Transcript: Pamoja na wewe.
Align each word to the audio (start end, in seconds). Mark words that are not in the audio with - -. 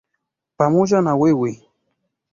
Pamoja 0.57 1.01
na 1.01 1.15
wewe. 1.15 1.69